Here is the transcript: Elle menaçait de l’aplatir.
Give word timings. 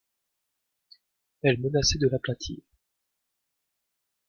Elle 1.43 1.59
menaçait 1.59 1.99
de 1.99 2.07
l’aplatir. 2.07 2.57